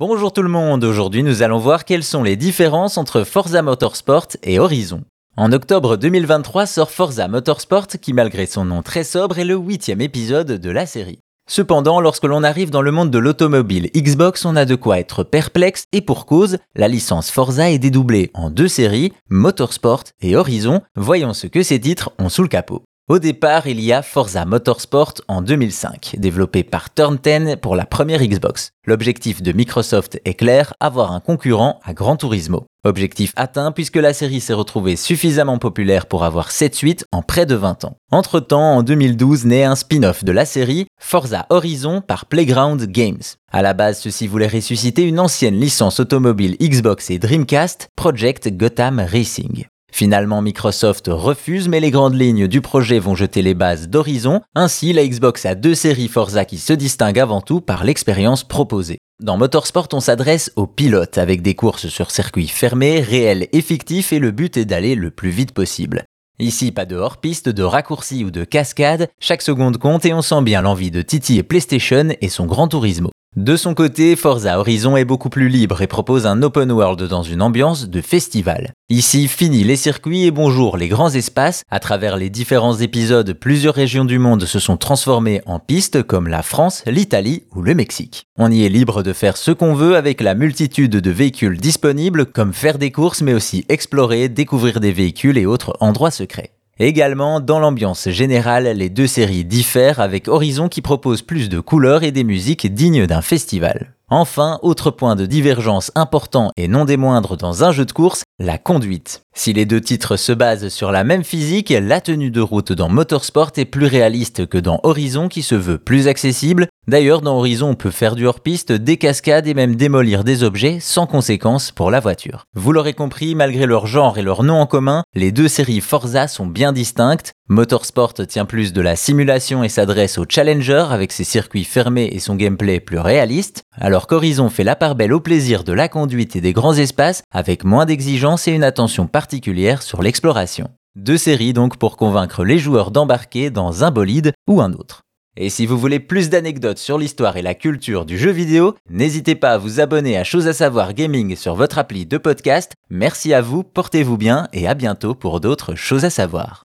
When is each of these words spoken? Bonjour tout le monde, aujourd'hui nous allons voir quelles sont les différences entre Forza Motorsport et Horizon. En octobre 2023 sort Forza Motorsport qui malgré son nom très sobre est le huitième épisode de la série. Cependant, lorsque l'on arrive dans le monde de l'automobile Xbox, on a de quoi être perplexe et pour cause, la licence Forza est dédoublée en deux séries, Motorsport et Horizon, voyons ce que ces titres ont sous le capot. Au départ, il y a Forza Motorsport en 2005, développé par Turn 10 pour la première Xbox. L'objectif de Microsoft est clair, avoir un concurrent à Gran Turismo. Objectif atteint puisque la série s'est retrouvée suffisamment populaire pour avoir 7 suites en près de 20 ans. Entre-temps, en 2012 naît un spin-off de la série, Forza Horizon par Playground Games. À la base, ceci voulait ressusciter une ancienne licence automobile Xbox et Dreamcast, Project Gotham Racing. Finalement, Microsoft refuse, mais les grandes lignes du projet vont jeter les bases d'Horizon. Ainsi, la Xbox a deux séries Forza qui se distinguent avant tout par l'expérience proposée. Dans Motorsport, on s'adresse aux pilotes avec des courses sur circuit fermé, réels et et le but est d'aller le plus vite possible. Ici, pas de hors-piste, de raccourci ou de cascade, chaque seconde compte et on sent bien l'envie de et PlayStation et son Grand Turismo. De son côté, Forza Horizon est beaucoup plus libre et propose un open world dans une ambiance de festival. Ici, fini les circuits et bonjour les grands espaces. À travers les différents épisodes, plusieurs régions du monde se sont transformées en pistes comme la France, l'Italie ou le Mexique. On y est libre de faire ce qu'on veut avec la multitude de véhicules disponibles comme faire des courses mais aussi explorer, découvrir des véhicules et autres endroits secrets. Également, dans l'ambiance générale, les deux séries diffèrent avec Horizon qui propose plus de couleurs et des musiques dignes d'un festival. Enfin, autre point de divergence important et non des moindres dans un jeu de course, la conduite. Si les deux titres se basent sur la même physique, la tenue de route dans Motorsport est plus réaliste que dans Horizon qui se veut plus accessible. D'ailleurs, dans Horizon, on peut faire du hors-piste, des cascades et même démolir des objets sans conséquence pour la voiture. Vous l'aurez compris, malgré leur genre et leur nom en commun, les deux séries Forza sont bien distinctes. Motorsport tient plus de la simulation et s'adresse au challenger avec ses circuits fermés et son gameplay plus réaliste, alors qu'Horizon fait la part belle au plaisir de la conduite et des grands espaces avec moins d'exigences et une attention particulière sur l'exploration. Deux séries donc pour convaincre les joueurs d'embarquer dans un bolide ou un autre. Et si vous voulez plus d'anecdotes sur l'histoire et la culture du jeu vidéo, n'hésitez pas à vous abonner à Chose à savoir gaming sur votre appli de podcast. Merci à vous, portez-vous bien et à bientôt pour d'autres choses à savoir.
Bonjour 0.00 0.32
tout 0.32 0.40
le 0.40 0.48
monde, 0.48 0.82
aujourd'hui 0.82 1.22
nous 1.22 1.42
allons 1.42 1.58
voir 1.58 1.84
quelles 1.84 2.04
sont 2.04 2.22
les 2.22 2.36
différences 2.36 2.96
entre 2.96 3.22
Forza 3.22 3.60
Motorsport 3.60 4.28
et 4.42 4.58
Horizon. 4.58 5.02
En 5.36 5.52
octobre 5.52 5.98
2023 5.98 6.64
sort 6.64 6.90
Forza 6.90 7.28
Motorsport 7.28 7.86
qui 8.00 8.14
malgré 8.14 8.46
son 8.46 8.64
nom 8.64 8.80
très 8.80 9.04
sobre 9.04 9.38
est 9.38 9.44
le 9.44 9.56
huitième 9.56 10.00
épisode 10.00 10.52
de 10.52 10.70
la 10.70 10.86
série. 10.86 11.18
Cependant, 11.50 12.00
lorsque 12.00 12.24
l'on 12.24 12.44
arrive 12.44 12.70
dans 12.70 12.80
le 12.80 12.92
monde 12.92 13.10
de 13.10 13.18
l'automobile 13.18 13.90
Xbox, 13.94 14.46
on 14.46 14.56
a 14.56 14.64
de 14.64 14.74
quoi 14.74 14.98
être 14.98 15.22
perplexe 15.22 15.84
et 15.92 16.00
pour 16.00 16.24
cause, 16.24 16.56
la 16.74 16.88
licence 16.88 17.30
Forza 17.30 17.70
est 17.70 17.78
dédoublée 17.78 18.30
en 18.32 18.48
deux 18.48 18.68
séries, 18.68 19.12
Motorsport 19.28 20.04
et 20.22 20.34
Horizon, 20.34 20.80
voyons 20.96 21.34
ce 21.34 21.46
que 21.46 21.62
ces 21.62 21.78
titres 21.78 22.10
ont 22.18 22.30
sous 22.30 22.42
le 22.42 22.48
capot. 22.48 22.84
Au 23.10 23.18
départ, 23.18 23.66
il 23.66 23.80
y 23.80 23.92
a 23.92 24.02
Forza 24.02 24.44
Motorsport 24.44 25.14
en 25.26 25.42
2005, 25.42 26.14
développé 26.18 26.62
par 26.62 26.94
Turn 26.94 27.18
10 27.20 27.56
pour 27.60 27.74
la 27.74 27.84
première 27.84 28.22
Xbox. 28.22 28.70
L'objectif 28.86 29.42
de 29.42 29.50
Microsoft 29.50 30.20
est 30.24 30.34
clair, 30.34 30.74
avoir 30.78 31.10
un 31.10 31.18
concurrent 31.18 31.80
à 31.82 31.92
Gran 31.92 32.14
Turismo. 32.14 32.66
Objectif 32.84 33.32
atteint 33.34 33.72
puisque 33.72 33.96
la 33.96 34.14
série 34.14 34.38
s'est 34.38 34.52
retrouvée 34.52 34.94
suffisamment 34.94 35.58
populaire 35.58 36.06
pour 36.06 36.22
avoir 36.22 36.52
7 36.52 36.72
suites 36.72 37.04
en 37.10 37.22
près 37.22 37.46
de 37.46 37.56
20 37.56 37.84
ans. 37.84 37.96
Entre-temps, 38.12 38.76
en 38.76 38.84
2012 38.84 39.44
naît 39.44 39.64
un 39.64 39.74
spin-off 39.74 40.22
de 40.22 40.30
la 40.30 40.44
série, 40.44 40.86
Forza 41.00 41.46
Horizon 41.50 42.02
par 42.02 42.26
Playground 42.26 42.80
Games. 42.86 43.18
À 43.50 43.62
la 43.62 43.74
base, 43.74 43.98
ceci 43.98 44.28
voulait 44.28 44.46
ressusciter 44.46 45.02
une 45.02 45.18
ancienne 45.18 45.58
licence 45.58 45.98
automobile 45.98 46.56
Xbox 46.60 47.10
et 47.10 47.18
Dreamcast, 47.18 47.88
Project 47.96 48.56
Gotham 48.56 49.00
Racing. 49.00 49.64
Finalement, 49.92 50.42
Microsoft 50.42 51.08
refuse, 51.08 51.68
mais 51.68 51.80
les 51.80 51.90
grandes 51.90 52.14
lignes 52.14 52.46
du 52.46 52.60
projet 52.60 52.98
vont 52.98 53.14
jeter 53.14 53.42
les 53.42 53.54
bases 53.54 53.88
d'Horizon. 53.88 54.40
Ainsi, 54.54 54.92
la 54.92 55.06
Xbox 55.06 55.46
a 55.46 55.54
deux 55.54 55.74
séries 55.74 56.08
Forza 56.08 56.44
qui 56.44 56.58
se 56.58 56.72
distinguent 56.72 57.18
avant 57.18 57.40
tout 57.40 57.60
par 57.60 57.84
l'expérience 57.84 58.44
proposée. 58.44 58.98
Dans 59.20 59.36
Motorsport, 59.36 59.88
on 59.92 60.00
s'adresse 60.00 60.50
aux 60.56 60.66
pilotes 60.66 61.18
avec 61.18 61.42
des 61.42 61.54
courses 61.54 61.88
sur 61.88 62.10
circuit 62.10 62.48
fermé, 62.48 63.00
réels 63.00 63.48
et 63.52 63.64
et 63.70 64.18
le 64.18 64.30
but 64.30 64.56
est 64.56 64.64
d'aller 64.64 64.94
le 64.94 65.10
plus 65.10 65.30
vite 65.30 65.52
possible. 65.52 66.04
Ici, 66.38 66.72
pas 66.72 66.86
de 66.86 66.96
hors-piste, 66.96 67.50
de 67.50 67.62
raccourci 67.62 68.24
ou 68.24 68.30
de 68.30 68.44
cascade, 68.44 69.08
chaque 69.20 69.42
seconde 69.42 69.76
compte 69.76 70.06
et 70.06 70.14
on 70.14 70.22
sent 70.22 70.40
bien 70.42 70.62
l'envie 70.62 70.90
de 70.90 71.04
et 71.36 71.42
PlayStation 71.42 72.08
et 72.22 72.28
son 72.30 72.46
Grand 72.46 72.66
Turismo. 72.66 73.10
De 73.36 73.54
son 73.54 73.74
côté, 73.74 74.16
Forza 74.16 74.58
Horizon 74.58 74.96
est 74.96 75.04
beaucoup 75.04 75.30
plus 75.30 75.48
libre 75.48 75.82
et 75.82 75.86
propose 75.86 76.26
un 76.26 76.42
open 76.42 76.72
world 76.72 77.04
dans 77.04 77.22
une 77.22 77.42
ambiance 77.42 77.88
de 77.88 78.00
festival. 78.00 78.72
Ici, 78.88 79.28
fini 79.28 79.62
les 79.62 79.76
circuits 79.76 80.24
et 80.24 80.32
bonjour 80.32 80.76
les 80.76 80.88
grands 80.88 81.10
espaces. 81.10 81.62
À 81.70 81.78
travers 81.78 82.16
les 82.16 82.28
différents 82.28 82.78
épisodes, 82.78 83.32
plusieurs 83.32 83.76
régions 83.76 84.04
du 84.04 84.18
monde 84.18 84.46
se 84.46 84.58
sont 84.58 84.76
transformées 84.76 85.42
en 85.46 85.60
pistes 85.60 86.02
comme 86.02 86.26
la 86.26 86.42
France, 86.42 86.82
l'Italie 86.86 87.44
ou 87.54 87.62
le 87.62 87.76
Mexique. 87.76 88.24
On 88.36 88.50
y 88.50 88.64
est 88.64 88.68
libre 88.68 89.04
de 89.04 89.12
faire 89.12 89.36
ce 89.36 89.52
qu'on 89.52 89.74
veut 89.74 89.94
avec 89.94 90.20
la 90.20 90.34
multitude 90.34 90.96
de 90.96 91.10
véhicules 91.10 91.60
disponibles 91.60 92.26
comme 92.26 92.52
faire 92.52 92.78
des 92.78 92.90
courses 92.90 93.22
mais 93.22 93.32
aussi 93.34 93.64
explorer, 93.68 94.28
découvrir 94.28 94.80
des 94.80 94.92
véhicules 94.92 95.38
et 95.38 95.46
autres 95.46 95.76
endroits 95.78 96.10
secrets. 96.10 96.50
Également, 96.82 97.40
dans 97.40 97.58
l'ambiance 97.58 98.08
générale, 98.08 98.64
les 98.74 98.88
deux 98.88 99.06
séries 99.06 99.44
diffèrent 99.44 100.00
avec 100.00 100.28
Horizon 100.28 100.70
qui 100.70 100.80
propose 100.80 101.20
plus 101.20 101.50
de 101.50 101.60
couleurs 101.60 102.04
et 102.04 102.10
des 102.10 102.24
musiques 102.24 102.72
dignes 102.72 103.06
d'un 103.06 103.20
festival. 103.20 103.92
Enfin, 104.08 104.58
autre 104.62 104.90
point 104.90 105.14
de 105.14 105.26
divergence 105.26 105.92
important 105.94 106.50
et 106.56 106.68
non 106.68 106.86
des 106.86 106.96
moindres 106.96 107.36
dans 107.36 107.64
un 107.64 107.70
jeu 107.70 107.84
de 107.84 107.92
course, 107.92 108.24
la 108.38 108.56
conduite. 108.56 109.22
Si 109.36 109.52
les 109.52 109.66
deux 109.66 109.82
titres 109.82 110.16
se 110.16 110.32
basent 110.32 110.68
sur 110.68 110.90
la 110.90 111.04
même 111.04 111.22
physique, 111.22 111.68
la 111.68 112.00
tenue 112.00 112.30
de 112.30 112.40
route 112.40 112.72
dans 112.72 112.88
Motorsport 112.88 113.52
est 113.56 113.66
plus 113.66 113.86
réaliste 113.86 114.46
que 114.46 114.58
dans 114.58 114.80
Horizon 114.82 115.28
qui 115.28 115.42
se 115.42 115.54
veut 115.54 115.78
plus 115.78 116.08
accessible. 116.08 116.66
D'ailleurs, 116.90 117.20
dans 117.20 117.36
Horizon, 117.36 117.68
on 117.68 117.74
peut 117.76 117.92
faire 117.92 118.16
du 118.16 118.26
hors-piste, 118.26 118.72
des 118.72 118.96
cascades 118.96 119.46
et 119.46 119.54
même 119.54 119.76
démolir 119.76 120.24
des 120.24 120.42
objets 120.42 120.78
sans 120.80 121.06
conséquence 121.06 121.70
pour 121.70 121.88
la 121.92 122.00
voiture. 122.00 122.46
Vous 122.56 122.72
l'aurez 122.72 122.94
compris, 122.94 123.36
malgré 123.36 123.64
leur 123.64 123.86
genre 123.86 124.18
et 124.18 124.22
leur 124.22 124.42
nom 124.42 124.56
en 124.56 124.66
commun, 124.66 125.04
les 125.14 125.30
deux 125.30 125.46
séries 125.46 125.82
Forza 125.82 126.26
sont 126.26 126.46
bien 126.46 126.72
distinctes. 126.72 127.30
Motorsport 127.48 128.14
tient 128.14 128.44
plus 128.44 128.72
de 128.72 128.80
la 128.80 128.96
simulation 128.96 129.62
et 129.62 129.68
s'adresse 129.68 130.18
au 130.18 130.24
challenger 130.28 130.86
avec 130.90 131.12
ses 131.12 131.22
circuits 131.22 131.62
fermés 131.62 132.10
et 132.10 132.18
son 132.18 132.34
gameplay 132.34 132.80
plus 132.80 132.98
réaliste, 132.98 133.62
alors 133.78 134.08
qu'Horizon 134.08 134.48
fait 134.48 134.64
la 134.64 134.74
part 134.74 134.96
belle 134.96 135.12
au 135.12 135.20
plaisir 135.20 135.62
de 135.62 135.72
la 135.72 135.86
conduite 135.86 136.34
et 136.34 136.40
des 136.40 136.52
grands 136.52 136.74
espaces 136.74 137.22
avec 137.32 137.62
moins 137.62 137.86
d'exigences 137.86 138.48
et 138.48 138.52
une 138.52 138.64
attention 138.64 139.06
particulière 139.06 139.82
sur 139.82 140.02
l'exploration. 140.02 140.70
Deux 140.96 141.18
séries 141.18 141.52
donc 141.52 141.76
pour 141.76 141.96
convaincre 141.96 142.42
les 142.42 142.58
joueurs 142.58 142.90
d'embarquer 142.90 143.50
dans 143.50 143.84
un 143.84 143.92
bolide 143.92 144.32
ou 144.48 144.60
un 144.60 144.72
autre. 144.72 145.02
Et 145.36 145.50
si 145.50 145.66
vous 145.66 145.78
voulez 145.78 146.00
plus 146.00 146.28
d'anecdotes 146.28 146.78
sur 146.78 146.98
l'histoire 146.98 147.36
et 147.36 147.42
la 147.42 147.54
culture 147.54 148.04
du 148.04 148.18
jeu 148.18 148.30
vidéo, 148.30 148.74
n'hésitez 148.88 149.34
pas 149.34 149.52
à 149.52 149.58
vous 149.58 149.80
abonner 149.80 150.16
à 150.16 150.24
Chose 150.24 150.48
à 150.48 150.52
savoir 150.52 150.94
gaming 150.94 151.36
sur 151.36 151.54
votre 151.54 151.78
appli 151.78 152.06
de 152.06 152.18
podcast. 152.18 152.72
Merci 152.88 153.32
à 153.32 153.40
vous, 153.40 153.62
portez-vous 153.62 154.16
bien 154.16 154.48
et 154.52 154.66
à 154.66 154.74
bientôt 154.74 155.14
pour 155.14 155.40
d'autres 155.40 155.74
choses 155.74 156.04
à 156.04 156.10
savoir. 156.10 156.69